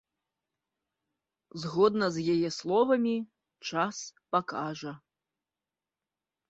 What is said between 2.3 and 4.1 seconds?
яе словамі, час